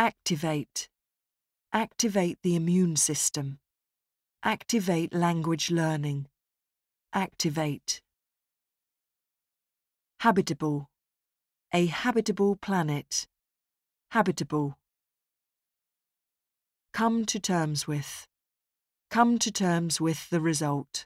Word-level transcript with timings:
Activate. 0.00 0.88
Activate 1.74 2.38
the 2.42 2.56
immune 2.56 2.96
system. 2.96 3.58
Activate 4.42 5.12
language 5.12 5.70
learning. 5.70 6.26
Activate. 7.12 8.00
Habitable. 10.20 10.88
A 11.74 11.84
habitable 11.84 12.56
planet. 12.56 13.26
Habitable. 14.12 14.78
Come 16.94 17.26
to 17.26 17.38
terms 17.38 17.86
with. 17.86 18.26
Come 19.10 19.38
to 19.38 19.52
terms 19.52 20.00
with 20.00 20.30
the 20.30 20.40
result. 20.40 21.04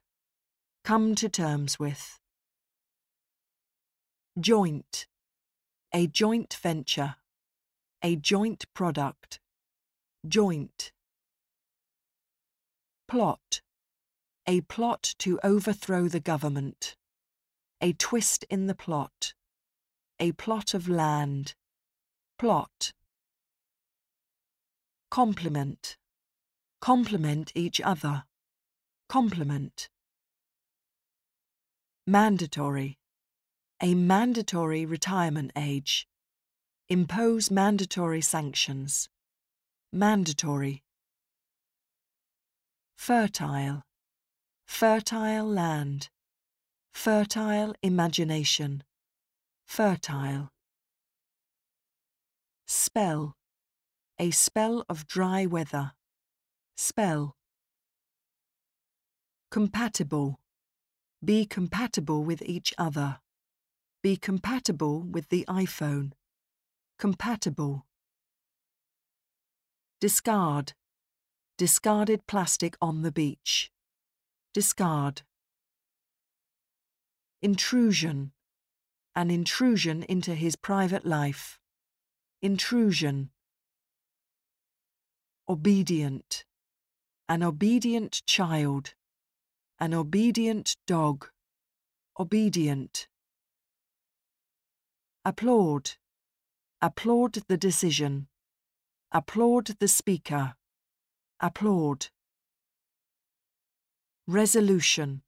Come 0.85 1.17
to 1.17 1.29
terms 1.29 1.81
with. 1.81 2.21
Joint. 4.39 5.09
A 5.93 6.07
joint 6.07 6.55
venture. 6.63 7.17
A 8.05 8.17
joint 8.17 8.67
product. 8.75 9.41
Joint. 10.29 10.93
Plot. 13.09 13.63
A 14.47 14.61
plot 14.61 15.15
to 15.21 15.41
overthrow 15.43 16.07
the 16.09 16.21
government. 16.21 16.97
A 17.81 17.95
twist 17.95 18.45
in 18.51 18.67
the 18.67 18.75
plot. 18.75 19.33
A 20.21 20.33
plot 20.33 20.75
of 20.75 20.87
land. 20.87 21.55
Plot. 22.39 22.93
Complement. 25.11 25.97
Complement 26.83 27.53
each 27.55 27.81
other. 27.81 28.25
Complement. 29.09 29.89
Mandatory. 32.07 32.99
A 33.83 33.95
mandatory 33.95 34.85
retirement 34.85 35.53
age. 35.57 36.07
Impose 36.91 37.51
mandatory 37.51 38.21
sanctions. 38.21 39.09
Mandatory. 39.91 40.83
Fertile. 42.99 43.83
Fertile 44.67 45.47
land. 45.47 46.11
Fertile 46.93 47.75
imagination. 47.83 48.85
Fertile. 49.65 50.51
Spell. 52.67 53.33
A 54.19 54.31
spell 54.31 54.85
of 54.87 55.07
dry 55.07 55.47
weather. 55.47 55.93
Spell. 56.77 57.35
Compatible. 59.51 60.39
Be 61.25 61.47
compatible 61.47 62.23
with 62.23 62.43
each 62.43 62.75
other. 62.77 63.21
Be 64.03 64.19
compatible 64.19 65.01
with 65.01 65.31
the 65.31 65.47
iPhone. 65.49 66.13
Compatible. 66.99 67.87
Discard. 70.01 70.75
Discarded 71.59 72.27
plastic 72.27 72.77
on 72.81 73.03
the 73.03 73.13
beach. 73.13 73.71
Discard. 74.53 75.23
Intrusion. 77.43 78.33
An 79.17 79.31
intrusion 79.31 80.03
into 80.05 80.35
his 80.35 80.57
private 80.57 81.05
life. 81.05 81.59
Intrusion. 82.43 83.31
Obedient. 85.49 86.45
An 87.29 87.43
obedient 87.43 88.23
child. 88.27 88.95
An 89.79 89.95
obedient 89.95 90.77
dog. 90.87 91.29
Obedient. 92.19 93.09
Applaud. 95.25 95.97
Applaud 96.85 97.39
the 97.49 97.57
decision. 97.57 98.27
Applaud 99.11 99.77
the 99.81 99.89
speaker. 99.89 100.53
Applaud. 101.41 102.09
Resolution. 104.27 105.23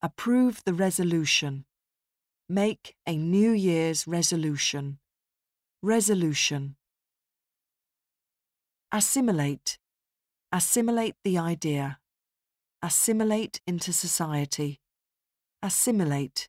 Approve 0.00 0.62
the 0.64 0.72
resolution. 0.72 1.66
Make 2.48 2.94
a 3.06 3.14
New 3.14 3.50
Year's 3.50 4.06
resolution. 4.06 5.00
Resolution. 5.82 6.76
Assimilate. 8.90 9.76
Assimilate 10.50 11.16
the 11.24 11.36
idea. 11.36 11.98
Assimilate 12.82 13.60
into 13.66 13.92
society. 13.92 14.80
Assimilate. 15.62 16.48